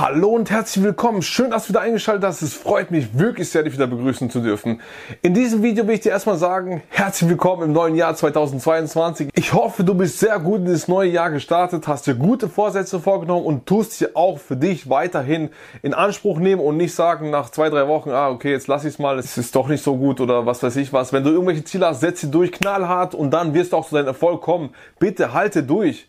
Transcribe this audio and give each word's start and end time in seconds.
Hallo 0.00 0.28
und 0.28 0.48
herzlich 0.48 0.84
willkommen. 0.84 1.22
Schön, 1.22 1.50
dass 1.50 1.64
du 1.64 1.70
wieder 1.70 1.80
eingeschaltet 1.80 2.22
hast. 2.22 2.40
Es 2.40 2.54
freut 2.54 2.92
mich 2.92 3.18
wirklich 3.18 3.50
sehr, 3.50 3.64
dich 3.64 3.72
wieder 3.72 3.88
begrüßen 3.88 4.30
zu 4.30 4.38
dürfen. 4.38 4.80
In 5.22 5.34
diesem 5.34 5.64
Video 5.64 5.88
will 5.88 5.94
ich 5.94 6.02
dir 6.02 6.12
erstmal 6.12 6.36
sagen, 6.36 6.84
herzlich 6.88 7.28
willkommen 7.28 7.64
im 7.64 7.72
neuen 7.72 7.96
Jahr 7.96 8.14
2022. 8.14 9.30
Ich 9.34 9.52
hoffe, 9.52 9.82
du 9.82 9.94
bist 9.94 10.20
sehr 10.20 10.38
gut 10.38 10.60
in 10.60 10.66
das 10.66 10.86
neue 10.86 11.10
Jahr 11.10 11.32
gestartet, 11.32 11.88
hast 11.88 12.06
dir 12.06 12.14
gute 12.14 12.48
Vorsätze 12.48 13.00
vorgenommen 13.00 13.44
und 13.44 13.66
tust 13.66 13.90
sie 13.90 14.14
auch 14.14 14.38
für 14.38 14.54
dich 14.54 14.88
weiterhin 14.88 15.50
in 15.82 15.94
Anspruch 15.94 16.38
nehmen 16.38 16.62
und 16.62 16.76
nicht 16.76 16.94
sagen 16.94 17.30
nach 17.30 17.50
zwei, 17.50 17.68
drei 17.68 17.88
Wochen, 17.88 18.10
ah, 18.10 18.28
okay, 18.28 18.52
jetzt 18.52 18.68
lass 18.68 18.84
ich 18.84 18.92
es 18.92 18.98
mal, 19.00 19.18
es 19.18 19.36
ist 19.36 19.56
doch 19.56 19.66
nicht 19.66 19.82
so 19.82 19.96
gut 19.96 20.20
oder 20.20 20.46
was 20.46 20.62
weiß 20.62 20.76
ich 20.76 20.92
was. 20.92 21.12
Wenn 21.12 21.24
du 21.24 21.30
irgendwelche 21.30 21.64
Ziele 21.64 21.86
hast, 21.86 22.02
setz 22.02 22.20
sie 22.20 22.30
durch, 22.30 22.52
knallhart 22.52 23.16
und 23.16 23.32
dann 23.32 23.52
wirst 23.52 23.72
du 23.72 23.76
auch 23.76 23.88
zu 23.88 23.96
deinem 23.96 24.06
Erfolg 24.06 24.42
kommen. 24.42 24.70
Bitte 25.00 25.32
halte 25.32 25.64
durch. 25.64 26.06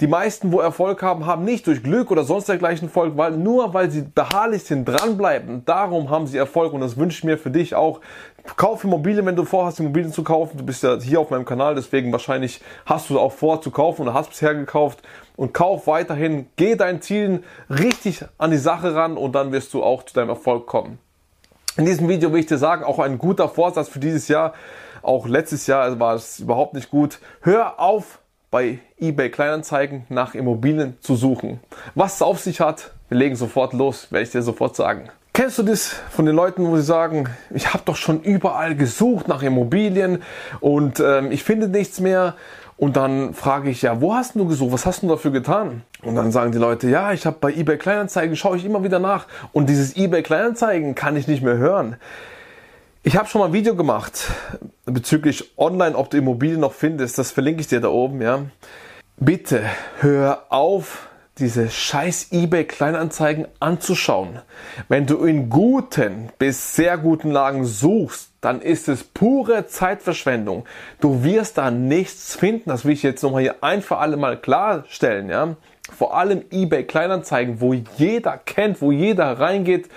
Die 0.00 0.08
meisten, 0.08 0.50
wo 0.50 0.58
Erfolg 0.58 1.02
haben, 1.02 1.24
haben 1.24 1.44
nicht 1.44 1.68
durch 1.68 1.84
Glück 1.84 2.10
oder 2.10 2.24
sonst 2.24 2.48
dergleichen 2.48 2.88
Erfolg, 2.88 3.16
weil 3.16 3.32
nur 3.32 3.74
weil 3.74 3.92
sie 3.92 4.02
beharrlich 4.02 4.64
sind, 4.64 4.86
dranbleiben, 4.86 5.64
darum 5.64 6.10
haben 6.10 6.26
sie 6.26 6.36
Erfolg 6.36 6.72
und 6.72 6.80
das 6.80 6.96
wünsche 6.96 7.18
ich 7.18 7.24
mir 7.24 7.38
für 7.38 7.50
dich 7.50 7.76
auch. 7.76 8.00
Kauf 8.56 8.82
Immobilien, 8.82 9.24
wenn 9.24 9.36
du 9.36 9.44
vorhast, 9.44 9.78
Immobilien 9.78 10.12
zu 10.12 10.24
kaufen. 10.24 10.58
Du 10.58 10.64
bist 10.64 10.82
ja 10.82 10.98
hier 11.00 11.20
auf 11.20 11.30
meinem 11.30 11.44
Kanal, 11.44 11.76
deswegen 11.76 12.10
wahrscheinlich 12.10 12.60
hast 12.86 13.08
du 13.08 13.20
auch 13.20 13.32
vor 13.32 13.62
zu 13.62 13.70
kaufen 13.70 14.02
oder 14.02 14.14
hast 14.14 14.30
bisher 14.30 14.54
gekauft 14.54 15.00
und 15.36 15.54
kauf 15.54 15.86
weiterhin. 15.86 16.46
Geh 16.56 16.74
deinen 16.74 17.00
Zielen 17.00 17.44
richtig 17.70 18.24
an 18.36 18.50
die 18.50 18.58
Sache 18.58 18.96
ran 18.96 19.16
und 19.16 19.32
dann 19.32 19.52
wirst 19.52 19.72
du 19.74 19.84
auch 19.84 20.02
zu 20.02 20.12
deinem 20.12 20.30
Erfolg 20.30 20.66
kommen. 20.66 20.98
In 21.76 21.86
diesem 21.86 22.08
Video 22.08 22.32
will 22.32 22.40
ich 22.40 22.46
dir 22.46 22.58
sagen, 22.58 22.82
auch 22.82 22.98
ein 22.98 23.16
guter 23.16 23.48
Vorsatz 23.48 23.88
für 23.88 24.00
dieses 24.00 24.26
Jahr. 24.26 24.54
Auch 25.02 25.28
letztes 25.28 25.66
Jahr 25.68 26.00
war 26.00 26.14
es 26.14 26.40
überhaupt 26.40 26.74
nicht 26.74 26.90
gut. 26.90 27.20
Hör 27.40 27.80
auf, 27.80 28.18
bei 28.54 28.78
eBay 29.00 29.30
Kleinanzeigen 29.30 30.04
nach 30.10 30.36
Immobilien 30.36 30.96
zu 31.00 31.16
suchen. 31.16 31.58
Was 31.96 32.14
es 32.14 32.22
auf 32.22 32.38
sich 32.38 32.60
hat, 32.60 32.92
wir 33.08 33.18
legen 33.18 33.34
sofort 33.34 33.72
los, 33.72 34.12
werde 34.12 34.22
ich 34.22 34.30
dir 34.30 34.42
sofort 34.42 34.76
sagen. 34.76 35.08
Kennst 35.32 35.58
du 35.58 35.64
das 35.64 35.88
von 35.88 36.24
den 36.24 36.36
Leuten, 36.36 36.64
wo 36.64 36.76
sie 36.76 36.84
sagen, 36.84 37.28
ich 37.52 37.74
habe 37.74 37.82
doch 37.84 37.96
schon 37.96 38.20
überall 38.20 38.76
gesucht 38.76 39.26
nach 39.26 39.42
Immobilien 39.42 40.22
und 40.60 41.00
ähm, 41.00 41.32
ich 41.32 41.42
finde 41.42 41.66
nichts 41.66 41.98
mehr? 41.98 42.36
Und 42.76 42.94
dann 42.94 43.34
frage 43.34 43.70
ich, 43.70 43.82
ja, 43.82 44.00
wo 44.00 44.14
hast 44.14 44.36
du 44.36 44.46
gesucht? 44.46 44.72
Was 44.72 44.86
hast 44.86 45.02
du 45.02 45.08
dafür 45.08 45.32
getan? 45.32 45.82
Und 46.02 46.14
dann 46.14 46.30
sagen 46.30 46.52
die 46.52 46.58
Leute, 46.58 46.88
ja, 46.88 47.12
ich 47.12 47.26
habe 47.26 47.38
bei 47.40 47.52
eBay 47.52 47.76
Kleinanzeigen, 47.76 48.36
schaue 48.36 48.56
ich 48.56 48.64
immer 48.64 48.84
wieder 48.84 49.00
nach. 49.00 49.26
Und 49.52 49.68
dieses 49.68 49.96
eBay 49.96 50.22
Kleinanzeigen 50.22 50.94
kann 50.94 51.16
ich 51.16 51.26
nicht 51.26 51.42
mehr 51.42 51.56
hören. 51.56 51.96
Ich 53.06 53.18
habe 53.18 53.28
schon 53.28 53.42
mal 53.42 53.48
ein 53.48 53.52
Video 53.52 53.76
gemacht 53.76 54.30
bezüglich 54.86 55.58
online, 55.58 55.94
ob 55.94 56.08
du 56.08 56.16
Immobilien 56.16 56.60
noch 56.60 56.72
findest. 56.72 57.18
Das 57.18 57.32
verlinke 57.32 57.60
ich 57.60 57.66
dir 57.66 57.82
da 57.82 57.88
oben, 57.88 58.22
ja. 58.22 58.46
Bitte 59.18 59.62
hör 60.00 60.46
auf, 60.48 61.10
diese 61.36 61.68
scheiß 61.68 62.28
eBay 62.30 62.64
Kleinanzeigen 62.64 63.46
anzuschauen. 63.60 64.40
Wenn 64.88 65.04
du 65.04 65.22
in 65.22 65.50
guten 65.50 66.30
bis 66.38 66.76
sehr 66.76 66.96
guten 66.96 67.30
Lagen 67.30 67.66
suchst, 67.66 68.30
dann 68.40 68.62
ist 68.62 68.88
es 68.88 69.04
pure 69.04 69.66
Zeitverschwendung. 69.66 70.64
Du 70.98 71.22
wirst 71.22 71.58
da 71.58 71.70
nichts 71.70 72.34
finden. 72.34 72.70
Das 72.70 72.86
will 72.86 72.94
ich 72.94 73.02
jetzt 73.02 73.22
nochmal 73.22 73.42
hier 73.42 73.62
ein 73.62 73.82
für 73.82 73.98
alle 73.98 74.16
Mal 74.16 74.40
klarstellen, 74.40 75.28
ja 75.28 75.56
vor 75.92 76.16
allem 76.16 76.42
eBay 76.50 76.84
Kleinanzeigen, 76.84 77.60
wo 77.60 77.74
jeder 77.74 78.38
kennt, 78.38 78.80
wo 78.80 78.90
jeder 78.90 79.38
reingeht 79.38 79.88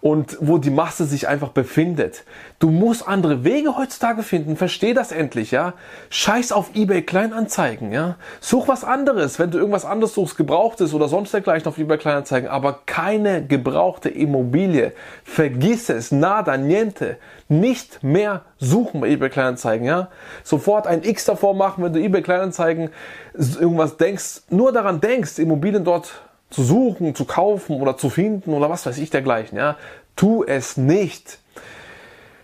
und 0.00 0.38
wo 0.40 0.56
die 0.56 0.70
Masse 0.70 1.04
sich 1.04 1.28
einfach 1.28 1.50
befindet. 1.50 2.24
Du 2.58 2.70
musst 2.70 3.06
andere 3.06 3.44
Wege 3.44 3.76
heutzutage 3.76 4.22
finden. 4.22 4.56
Versteh 4.56 4.94
das 4.94 5.12
endlich, 5.12 5.50
ja? 5.50 5.74
Scheiß 6.08 6.52
auf 6.52 6.74
eBay 6.74 7.02
Kleinanzeigen, 7.02 7.92
ja? 7.92 8.16
Such 8.40 8.66
was 8.66 8.82
anderes, 8.82 9.38
wenn 9.38 9.50
du 9.50 9.58
irgendwas 9.58 9.84
anderes 9.84 10.14
suchst, 10.14 10.38
gebrauchtes 10.38 10.94
oder 10.94 11.08
sonst 11.08 11.34
dergleichen 11.34 11.68
auf 11.68 11.76
eBay 11.76 11.98
Kleinanzeigen, 11.98 12.48
aber 12.48 12.80
keine 12.86 13.46
gebrauchte 13.46 14.08
Immobilie. 14.08 14.92
Vergiss 15.22 15.90
es, 15.90 16.12
nada, 16.12 16.56
niente. 16.56 17.18
Nicht 17.48 18.02
mehr 18.02 18.42
suchen 18.58 19.00
bei 19.00 19.08
eBay 19.08 19.28
Kleinanzeigen, 19.28 19.86
ja? 19.86 20.08
Sofort 20.42 20.86
ein 20.86 21.02
X 21.02 21.24
davor 21.24 21.54
machen, 21.54 21.84
wenn 21.84 21.92
du 21.92 22.00
eBay 22.00 22.22
Kleinanzeigen 22.22 22.90
irgendwas 23.34 23.96
denkst, 23.96 24.42
nur 24.50 24.72
daran 24.72 25.00
denkst, 25.00 25.38
Immobilien 25.38 25.84
dort 25.84 26.22
zu 26.50 26.62
suchen, 26.62 27.14
zu 27.14 27.24
kaufen 27.24 27.80
oder 27.80 27.96
zu 27.96 28.08
finden 28.08 28.52
oder 28.52 28.70
was 28.70 28.86
weiß 28.86 28.98
ich 28.98 29.10
dergleichen, 29.10 29.58
ja? 29.58 29.76
Tu 30.14 30.44
es 30.44 30.76
nicht. 30.76 31.38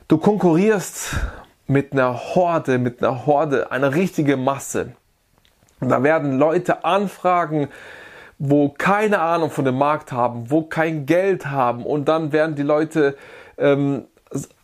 Du 0.08 0.18
konkurrierst 0.18 1.16
mit 1.66 1.92
einer 1.92 2.14
Horde, 2.34 2.78
mit 2.78 3.02
einer 3.02 3.24
Horde, 3.24 3.70
einer 3.72 3.94
richtige 3.94 4.36
Masse. 4.36 4.92
Und 5.80 5.88
da 5.88 6.02
werden 6.02 6.38
Leute 6.38 6.84
anfragen, 6.84 7.68
wo 8.38 8.68
keine 8.68 9.20
Ahnung 9.20 9.50
von 9.50 9.64
dem 9.64 9.78
Markt 9.78 10.12
haben, 10.12 10.50
wo 10.50 10.62
kein 10.62 11.06
Geld 11.06 11.46
haben 11.46 11.84
und 11.86 12.06
dann 12.06 12.32
werden 12.32 12.56
die 12.56 12.62
Leute 12.62 13.16
ähm, 13.56 14.04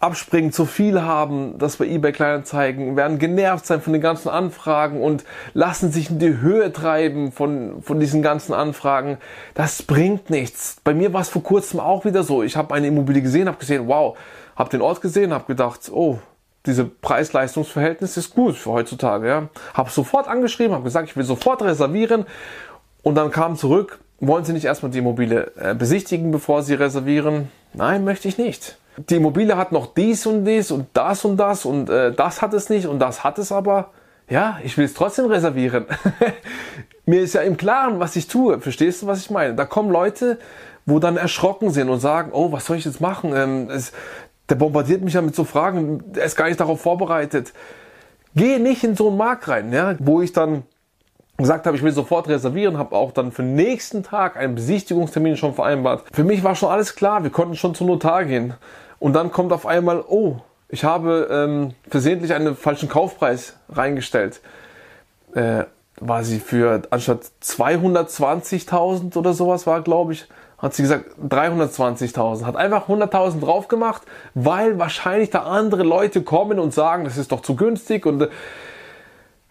abspringen, 0.01 0.53
zu 0.53 0.65
viel 0.65 1.03
haben, 1.03 1.59
das 1.59 1.77
bei 1.77 1.87
eBay 1.87 2.13
Kleinanzeigen, 2.13 2.97
werden 2.97 3.19
genervt 3.19 3.67
sein 3.67 3.81
von 3.81 3.93
den 3.93 4.03
ganzen 4.03 4.29
Anfragen 4.29 5.03
und 5.03 5.25
lassen 5.55 5.93
sich 5.93 6.11
in 6.11 6.19
die 6.19 6.39
Höhe 6.41 6.73
treiben 6.73 7.33
von, 7.33 7.83
von 7.83 8.01
diesen 8.01 8.23
ganzen 8.23 8.55
Anfragen. 8.55 9.19
Das 9.55 9.83
bringt 9.83 10.31
nichts. 10.31 10.79
Bei 10.85 10.95
mir 10.95 11.13
war 11.13 11.21
es 11.21 11.29
vor 11.29 11.43
kurzem 11.43 11.81
auch 11.81 12.05
wieder 12.05 12.23
so. 12.23 12.43
Ich 12.43 12.57
habe 12.57 12.75
eine 12.75 12.87
Immobilie 12.87 13.23
gesehen, 13.23 13.49
habe 13.49 13.59
gesehen, 13.59 13.89
wow, 13.89 14.17
habe 14.57 14.71
den 14.71 14.81
Ort 14.81 15.01
gesehen, 15.01 15.33
habe 15.33 15.45
gedacht, 15.45 15.91
oh, 15.93 16.19
diese 16.67 16.85
Preis-Leistungs-Verhältnis 16.85 18.17
ist 18.17 18.35
gut 18.35 18.57
für 18.57 18.71
heutzutage. 18.71 19.29
Ja. 19.29 19.49
Habe 19.75 19.91
sofort 19.91 20.29
angeschrieben, 20.29 20.75
habe 20.75 20.85
gesagt, 20.85 21.09
ich 21.09 21.17
will 21.17 21.25
sofort 21.25 21.63
reservieren. 21.63 22.27
Und 23.03 23.15
dann 23.15 23.31
kam 23.31 23.57
zurück, 23.57 24.01
wollen 24.21 24.45
Sie 24.45 24.53
nicht 24.53 24.65
erstmal 24.65 24.91
die 24.91 24.99
Immobilie 24.99 25.51
äh, 25.57 25.75
besichtigen, 25.75 26.31
bevor 26.31 26.63
Sie 26.63 26.75
reservieren? 26.75 27.49
Nein, 27.73 28.05
möchte 28.05 28.29
ich 28.29 28.39
nicht. 28.39 28.77
Die 29.07 29.17
Immobilie 29.17 29.57
hat 29.57 29.73
noch 29.73 29.95
dies 29.95 30.27
und 30.27 30.45
dies 30.45 30.71
und 30.71 30.89
das 30.95 31.25
und 31.25 31.37
das 31.37 31.65
und 31.65 31.89
äh, 31.89 32.13
das 32.13 32.43
hat 32.43 32.55
es 32.55 32.69
nicht 32.69 32.87
und 32.87 32.99
das 32.99 33.25
hat 33.25 33.39
es 33.39 33.53
aber. 33.53 33.91
Ja, 34.29 34.59
ich 34.63 34.77
will 34.77 34.85
es 34.85 34.95
trotzdem 34.95 35.27
reservieren. 35.27 35.87
Mir 37.07 37.23
ist 37.23 37.35
ja 37.35 37.41
im 37.41 37.57
Klaren, 37.57 38.01
was 38.01 38.17
ich 38.17 38.27
tue. 38.27 38.61
Verstehst 38.61 39.03
du, 39.03 39.07
was 39.07 39.21
ich 39.21 39.31
meine? 39.31 39.55
Da 39.55 39.65
kommen 39.65 39.91
Leute, 39.91 40.39
wo 40.85 40.99
dann 40.99 41.17
erschrocken 41.17 41.71
sind 41.71 41.89
und 41.89 42.01
sagen, 42.01 42.31
oh, 42.33 42.53
was 42.53 42.67
soll 42.67 42.77
ich 42.77 42.85
jetzt 42.85 43.01
machen? 43.01 43.33
Ähm, 43.35 43.71
es, 43.71 43.93
der 44.49 44.57
bombardiert 44.57 45.03
mich 45.03 45.15
ja 45.15 45.23
mit 45.23 45.35
so 45.35 45.45
Fragen, 45.45 46.03
er 46.15 46.25
ist 46.25 46.37
gar 46.37 46.47
nicht 46.49 46.61
darauf 46.61 46.81
vorbereitet. 46.81 47.53
Geh 48.35 48.59
nicht 48.59 48.85
in 48.85 48.97
so 48.97 49.09
einen 49.09 49.17
Markt 49.17 49.49
rein, 49.49 49.73
ja, 49.73 49.95
wo 49.99 50.21
ich 50.21 50.33
dann 50.33 50.65
gesagt 51.39 51.67
habe, 51.67 51.77
ich 51.77 51.83
will 51.83 51.93
sofort 51.93 52.29
reservieren, 52.29 52.79
habe 52.79 52.97
auch 52.97 53.13
dann 53.13 53.33
für 53.33 53.43
den 53.43 53.55
nächsten 53.55 54.03
Tag 54.03 54.37
einen 54.37 54.57
Besichtigungstermin 54.57 55.37
schon 55.37 55.55
vereinbart. 55.55 56.05
Für 56.13 56.25
mich 56.25 56.43
war 56.43 56.55
schon 56.57 56.71
alles 56.71 56.97
klar, 56.97 57.23
wir 57.23 57.31
konnten 57.31 57.55
schon 57.55 57.75
zum 57.75 57.87
Notar 57.87 58.25
gehen. 58.25 58.55
Und 58.99 59.13
dann 59.13 59.31
kommt 59.31 59.53
auf 59.53 59.67
einmal, 59.67 60.05
oh, 60.07 60.37
ich 60.69 60.85
habe 60.85 61.29
ähm, 61.31 61.75
versehentlich 61.89 62.35
einen 62.35 62.57
falschen 62.57 62.89
Kaufpreis 62.89 63.57
reingestellt. 63.71 64.41
Äh, 65.35 65.65
war 66.01 66.25
sie 66.25 66.39
für 66.39 66.83
anstatt 66.91 67.23
220.000 67.43 69.17
oder 69.17 69.33
sowas 69.33 69.67
war, 69.67 69.81
glaube 69.83 70.13
ich, 70.13 70.27
hat 70.59 70.75
sie 70.75 70.83
gesagt 70.83 71.07
320.000, 71.29 72.45
hat 72.45 72.57
einfach 72.57 72.89
100.000 72.89 73.41
drauf 73.41 73.69
gemacht, 73.69 74.03
weil 74.35 74.79
wahrscheinlich 74.79 75.31
da 75.31 75.43
andere 75.45 75.85
Leute 75.85 76.23
kommen 76.23 76.59
und 76.59 76.75
sagen, 76.75 77.05
das 77.05 77.17
ist 77.17 77.33
doch 77.33 77.41
zu 77.41 77.57
günstig 77.57 78.07
und 78.07 78.23
äh, 78.23 78.29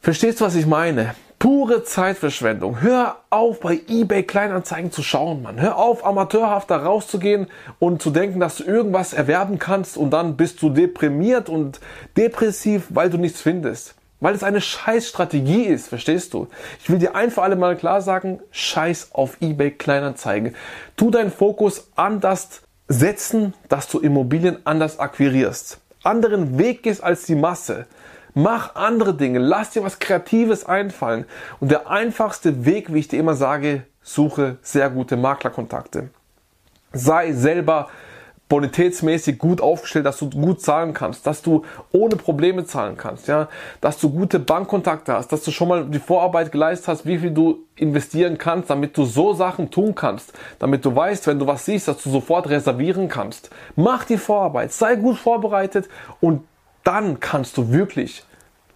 verstehst 0.02 0.42
du, 0.42 0.46
was 0.46 0.56
ich 0.56 0.66
meine? 0.66 1.16
Pure 1.40 1.84
Zeitverschwendung. 1.84 2.82
Hör 2.82 3.18
auf, 3.30 3.60
bei 3.60 3.80
eBay 3.88 4.24
Kleinanzeigen 4.24 4.92
zu 4.92 5.04
schauen, 5.04 5.44
Mann. 5.44 5.62
Hör 5.62 5.78
auf, 5.78 6.04
amateurhaft 6.04 6.72
da 6.72 6.78
rauszugehen 6.78 7.46
und 7.78 8.02
zu 8.02 8.10
denken, 8.10 8.40
dass 8.40 8.58
du 8.58 8.64
irgendwas 8.64 9.14
erwerben 9.14 9.60
kannst 9.60 9.98
und 9.98 10.10
dann 10.10 10.36
bist 10.36 10.64
du 10.64 10.72
deprimiert 10.72 11.48
und 11.48 11.80
depressiv, 12.18 12.88
weil 12.90 13.12
du 13.12 13.20
nichts 13.20 13.40
findest. 13.40 13.94
Weil 14.20 14.34
es 14.34 14.42
eine 14.42 14.62
scheiß 14.62 15.08
Strategie 15.08 15.66
ist, 15.66 15.90
verstehst 15.90 16.34
du? 16.34 16.48
Ich 16.80 16.90
will 16.90 16.98
dir 16.98 17.16
ein 17.16 17.30
für 17.30 17.44
alle 17.44 17.56
Mal 17.56 17.76
klar 17.76 18.02
sagen, 18.02 18.40
scheiß 18.50 19.10
auf 19.14 19.38
eBay 19.40 19.70
Kleinanzeigen. 19.70 20.56
Tu 20.96 21.12
deinen 21.12 21.32
Fokus 21.32 21.92
an 21.96 22.20
das 22.20 22.64
setzen, 22.88 23.54
dass 23.70 23.88
du 23.90 24.00
Immobilien 24.00 24.58
anders 24.64 24.98
akquirierst. 24.98 25.80
Anderen 26.02 26.58
Weg 26.58 26.82
gehst 26.82 27.04
als 27.04 27.26
die 27.28 27.36
Masse. 27.36 27.86
Mach 28.40 28.76
andere 28.76 29.16
Dinge. 29.16 29.40
Lass 29.40 29.72
dir 29.72 29.82
was 29.82 29.98
Kreatives 29.98 30.64
einfallen. 30.64 31.26
Und 31.60 31.72
der 31.72 31.90
einfachste 31.90 32.66
Weg, 32.66 32.94
wie 32.94 33.00
ich 33.00 33.08
dir 33.08 33.20
immer 33.20 33.34
sage, 33.34 33.82
suche 34.04 34.58
sehr 34.62 34.92
gute 34.92 35.18
Maklerkontakte. 35.18 36.12
Sei 36.94 37.34
selber 37.34 37.88
bonitätsmäßig 38.48 39.40
gut 39.40 39.60
aufgestellt, 39.60 40.06
dass 40.06 40.20
du 40.20 40.30
gut 40.30 40.62
zahlen 40.62 40.94
kannst, 40.94 41.26
dass 41.26 41.42
du 41.42 41.66
ohne 41.92 42.16
Probleme 42.16 42.64
zahlen 42.64 42.96
kannst, 42.96 43.28
ja, 43.28 43.50
dass 43.82 44.00
du 44.00 44.12
gute 44.12 44.38
Bankkontakte 44.38 45.14
hast, 45.14 45.32
dass 45.32 45.42
du 45.44 45.50
schon 45.50 45.70
mal 45.70 45.86
die 45.86 45.98
Vorarbeit 45.98 46.52
geleistet 46.52 46.90
hast, 46.90 47.08
wie 47.08 47.18
viel 47.18 47.32
du 47.32 47.66
investieren 47.76 48.38
kannst, 48.38 48.70
damit 48.70 48.96
du 48.96 49.06
so 49.06 49.34
Sachen 49.34 49.72
tun 49.72 49.96
kannst, 49.96 50.32
damit 50.60 50.86
du 50.86 50.96
weißt, 50.96 51.26
wenn 51.26 51.40
du 51.40 51.48
was 51.48 51.66
siehst, 51.66 51.88
dass 51.88 52.04
du 52.04 52.12
sofort 52.12 52.48
reservieren 52.50 53.08
kannst. 53.08 53.50
Mach 53.76 54.04
die 54.04 54.18
Vorarbeit, 54.18 54.72
sei 54.74 54.96
gut 54.96 55.18
vorbereitet 55.18 55.90
und 56.22 56.44
dann 56.84 57.20
kannst 57.20 57.58
du 57.58 57.72
wirklich 57.74 58.24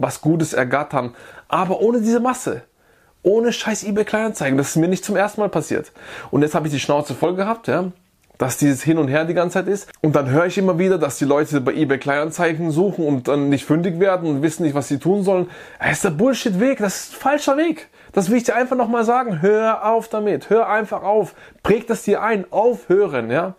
was 0.01 0.21
Gutes 0.21 0.53
ergattern, 0.53 1.15
aber 1.47 1.81
ohne 1.81 2.01
diese 2.01 2.19
Masse. 2.19 2.63
Ohne 3.23 3.53
scheiß 3.53 3.83
eBay 3.83 4.03
Kleinanzeigen. 4.03 4.57
Das 4.57 4.69
ist 4.69 4.77
mir 4.77 4.87
nicht 4.87 5.05
zum 5.05 5.15
ersten 5.15 5.41
Mal 5.41 5.49
passiert. 5.49 5.91
Und 6.31 6.41
jetzt 6.41 6.55
habe 6.55 6.67
ich 6.67 6.73
die 6.73 6.79
Schnauze 6.79 7.13
voll 7.13 7.35
gehabt, 7.35 7.67
ja 7.67 7.91
dass 8.41 8.57
dieses 8.57 8.81
Hin 8.81 8.97
und 8.97 9.07
Her 9.07 9.25
die 9.25 9.35
ganze 9.35 9.53
Zeit 9.53 9.67
ist. 9.67 9.87
Und 10.01 10.15
dann 10.15 10.29
höre 10.29 10.47
ich 10.47 10.57
immer 10.57 10.79
wieder, 10.79 10.97
dass 10.97 11.17
die 11.17 11.25
Leute 11.25 11.61
bei 11.61 11.73
eBay 11.73 11.99
Kleinanzeigen 11.99 12.71
suchen 12.71 13.05
und 13.05 13.27
dann 13.27 13.49
nicht 13.49 13.65
fündig 13.65 13.99
werden 13.99 14.27
und 14.27 14.41
wissen 14.41 14.63
nicht, 14.63 14.73
was 14.73 14.87
sie 14.87 14.97
tun 14.97 15.23
sollen. 15.23 15.47
Das 15.79 15.91
ist 15.91 16.05
der 16.05 16.09
Bullshit-Weg, 16.09 16.79
das 16.79 16.95
ist 16.95 17.13
ein 17.13 17.19
falscher 17.19 17.57
Weg. 17.57 17.89
Das 18.13 18.31
will 18.31 18.37
ich 18.37 18.43
dir 18.43 18.55
einfach 18.55 18.75
nochmal 18.75 19.05
sagen. 19.05 19.41
Hör 19.43 19.85
auf 19.85 20.07
damit. 20.07 20.49
Hör 20.49 20.67
einfach 20.67 21.03
auf. 21.03 21.35
Präg 21.61 21.85
das 21.85 22.01
dir 22.01 22.23
ein. 22.23 22.45
Aufhören, 22.51 23.29
ja. 23.29 23.53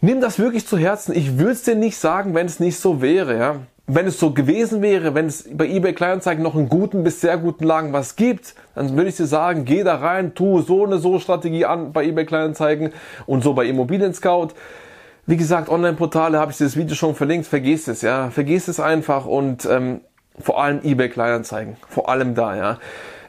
Nimm 0.00 0.20
das 0.20 0.38
wirklich 0.38 0.66
zu 0.66 0.78
Herzen. 0.78 1.14
Ich 1.14 1.38
würde 1.38 1.52
es 1.52 1.64
dir 1.64 1.74
nicht 1.74 1.98
sagen, 1.98 2.32
wenn 2.34 2.46
es 2.46 2.60
nicht 2.60 2.78
so 2.78 3.02
wäre, 3.02 3.36
ja 3.36 3.56
wenn 3.94 4.06
es 4.06 4.20
so 4.20 4.30
gewesen 4.32 4.82
wäre, 4.82 5.14
wenn 5.14 5.26
es 5.26 5.48
bei 5.52 5.66
eBay 5.66 5.92
Kleinanzeigen 5.92 6.42
noch 6.42 6.54
in 6.54 6.68
guten 6.68 7.02
bis 7.02 7.20
sehr 7.20 7.36
guten 7.38 7.64
Lagen 7.64 7.92
was 7.92 8.14
gibt, 8.14 8.54
dann 8.74 8.96
würde 8.96 9.10
ich 9.10 9.16
dir 9.16 9.26
sagen, 9.26 9.64
geh 9.64 9.82
da 9.82 9.96
rein, 9.96 10.34
tu 10.34 10.60
so 10.60 10.84
eine 10.84 10.98
so 10.98 11.18
Strategie 11.18 11.64
an 11.64 11.92
bei 11.92 12.04
eBay 12.04 12.24
Kleinanzeigen 12.24 12.92
und 13.26 13.42
so 13.42 13.52
bei 13.54 13.66
Immobilien 13.66 14.14
Scout. 14.14 14.50
Wie 15.26 15.36
gesagt, 15.36 15.68
Online-Portale 15.68 16.38
habe 16.38 16.52
ich 16.52 16.58
dir 16.58 16.64
das 16.64 16.76
Video 16.76 16.94
schon 16.94 17.14
verlinkt, 17.14 17.46
vergiss 17.46 17.88
es, 17.88 18.02
ja, 18.02 18.30
vergiss 18.30 18.68
es 18.68 18.78
einfach 18.78 19.26
und 19.26 19.66
ähm, 19.66 20.00
vor 20.38 20.62
allem 20.62 20.80
eBay 20.84 21.08
Kleinanzeigen, 21.08 21.76
vor 21.88 22.08
allem 22.08 22.34
da, 22.34 22.56
ja. 22.56 22.78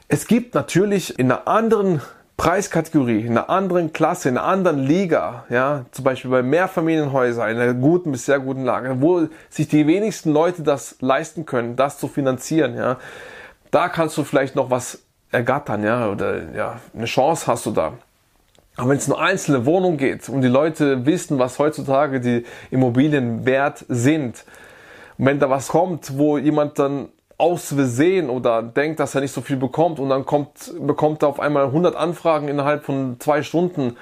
Es 0.08 0.26
gibt 0.26 0.54
natürlich 0.54 1.18
in 1.18 1.30
einer 1.30 1.48
anderen 1.48 2.02
Preiskategorie, 2.42 3.20
in 3.20 3.38
einer 3.38 3.48
anderen 3.48 3.92
Klasse, 3.92 4.28
in 4.28 4.36
einer 4.36 4.44
anderen 4.48 4.80
Liga, 4.80 5.44
ja, 5.48 5.84
zum 5.92 6.04
Beispiel 6.04 6.28
bei 6.28 6.42
Mehrfamilienhäusern, 6.42 7.50
in 7.50 7.56
einer 7.56 7.72
guten 7.72 8.10
bis 8.10 8.24
sehr 8.24 8.40
guten 8.40 8.64
Lage, 8.64 9.00
wo 9.00 9.28
sich 9.48 9.68
die 9.68 9.86
wenigsten 9.86 10.32
Leute 10.32 10.64
das 10.64 10.96
leisten 10.98 11.46
können, 11.46 11.76
das 11.76 11.98
zu 11.98 12.08
finanzieren, 12.08 12.74
ja, 12.74 12.96
da 13.70 13.88
kannst 13.88 14.18
du 14.18 14.24
vielleicht 14.24 14.56
noch 14.56 14.70
was 14.70 15.02
ergattern, 15.30 15.84
ja, 15.84 16.08
oder 16.08 16.52
ja, 16.52 16.80
eine 16.96 17.04
Chance 17.04 17.46
hast 17.46 17.64
du 17.64 17.70
da. 17.70 17.92
Aber 18.76 18.88
wenn 18.88 18.96
es 18.96 19.06
um 19.08 19.14
einzelne 19.14 19.64
Wohnung 19.64 19.96
geht 19.96 20.28
und 20.28 20.42
die 20.42 20.48
Leute 20.48 21.06
wissen, 21.06 21.38
was 21.38 21.60
heutzutage 21.60 22.18
die 22.18 22.44
Immobilien 22.72 23.46
wert 23.46 23.84
sind, 23.88 24.44
und 25.16 25.26
wenn 25.26 25.38
da 25.38 25.48
was 25.48 25.68
kommt, 25.68 26.18
wo 26.18 26.38
jemand 26.38 26.76
dann 26.80 27.08
aus 27.42 27.74
Versehen 27.74 28.30
oder 28.30 28.62
denkt, 28.62 29.00
dass 29.00 29.16
er 29.16 29.20
nicht 29.20 29.32
so 29.32 29.40
viel 29.40 29.56
bekommt 29.56 29.98
und 29.98 30.08
dann 30.08 30.24
kommt, 30.24 30.72
bekommt 30.78 31.24
er 31.24 31.28
auf 31.28 31.40
einmal 31.40 31.64
100 31.64 31.96
Anfragen 31.96 32.46
innerhalb 32.46 32.84
von 32.84 33.16
zwei 33.18 33.42
Stunden, 33.42 33.96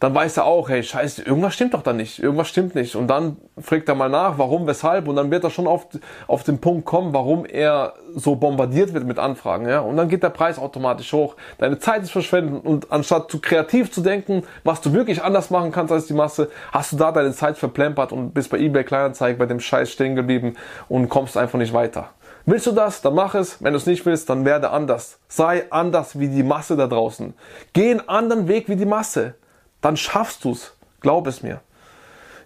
dann 0.00 0.14
weiß 0.14 0.38
er 0.38 0.46
auch, 0.46 0.70
hey, 0.70 0.82
scheiße, 0.82 1.22
irgendwas 1.22 1.52
stimmt 1.52 1.74
doch 1.74 1.82
da 1.82 1.92
nicht, 1.92 2.18
irgendwas 2.18 2.48
stimmt 2.48 2.74
nicht. 2.74 2.96
Und 2.96 3.08
dann 3.08 3.36
fragt 3.58 3.90
er 3.90 3.94
mal 3.94 4.08
nach, 4.08 4.38
warum, 4.38 4.66
weshalb, 4.66 5.08
und 5.08 5.16
dann 5.16 5.30
wird 5.30 5.44
er 5.44 5.50
schon 5.50 5.66
auf, 5.66 5.86
auf 6.26 6.42
den 6.42 6.58
Punkt 6.58 6.86
kommen, 6.86 7.12
warum 7.12 7.44
er 7.44 7.92
so 8.14 8.36
bombardiert 8.36 8.94
wird 8.94 9.04
mit 9.04 9.18
Anfragen, 9.18 9.68
ja. 9.68 9.80
Und 9.80 9.98
dann 9.98 10.08
geht 10.08 10.22
der 10.22 10.30
Preis 10.30 10.58
automatisch 10.58 11.12
hoch. 11.12 11.36
Deine 11.58 11.78
Zeit 11.78 12.02
ist 12.02 12.12
verschwendet 12.12 12.64
und 12.64 12.90
anstatt 12.92 13.30
zu 13.30 13.40
kreativ 13.40 13.92
zu 13.92 14.00
denken, 14.00 14.42
was 14.64 14.80
du 14.80 14.94
wirklich 14.94 15.22
anders 15.22 15.50
machen 15.50 15.70
kannst 15.70 15.92
als 15.92 16.06
die 16.06 16.14
Masse, 16.14 16.50
hast 16.72 16.92
du 16.92 16.96
da 16.96 17.12
deine 17.12 17.32
Zeit 17.32 17.58
verplempert 17.58 18.10
und 18.10 18.32
bist 18.32 18.50
bei 18.50 18.58
eBay 18.58 18.84
Kleinanzeigen 18.84 19.38
bei 19.38 19.46
dem 19.46 19.60
Scheiß 19.60 19.90
stehen 19.90 20.16
geblieben 20.16 20.56
und 20.88 21.10
kommst 21.10 21.36
einfach 21.36 21.58
nicht 21.58 21.74
weiter. 21.74 22.10
Willst 22.48 22.66
du 22.66 22.72
das, 22.72 23.02
dann 23.02 23.14
mach 23.14 23.34
es. 23.34 23.62
Wenn 23.62 23.72
du 23.72 23.76
es 23.76 23.86
nicht 23.86 24.06
willst, 24.06 24.30
dann 24.30 24.44
werde 24.44 24.70
anders. 24.70 25.18
Sei 25.28 25.64
anders 25.70 26.18
wie 26.18 26.28
die 26.28 26.44
Masse 26.44 26.76
da 26.76 26.86
draußen. 26.86 27.34
Geh 27.72 27.90
einen 27.90 28.08
anderen 28.08 28.46
Weg 28.46 28.68
wie 28.68 28.76
die 28.76 28.86
Masse. 28.86 29.34
Dann 29.80 29.96
schaffst 29.96 30.44
du 30.44 30.52
es. 30.52 30.72
Glaub 31.00 31.26
es 31.26 31.42
mir. 31.42 31.60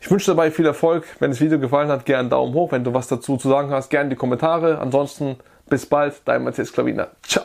Ich 0.00 0.10
wünsche 0.10 0.30
dabei 0.30 0.50
viel 0.50 0.64
Erfolg. 0.64 1.04
Wenn 1.18 1.30
das 1.30 1.40
Video 1.40 1.58
gefallen 1.58 1.90
hat, 1.90 2.06
gerne 2.06 2.20
einen 2.20 2.30
Daumen 2.30 2.54
hoch. 2.54 2.72
Wenn 2.72 2.82
du 2.82 2.94
was 2.94 3.08
dazu 3.08 3.36
zu 3.36 3.50
sagen 3.50 3.70
hast, 3.70 3.90
gerne 3.90 4.08
die 4.08 4.16
Kommentare. 4.16 4.78
Ansonsten 4.78 5.36
bis 5.68 5.84
bald. 5.84 6.22
Dein 6.24 6.44
Matthias 6.44 6.72
Klaviner. 6.72 7.08
Ciao. 7.22 7.44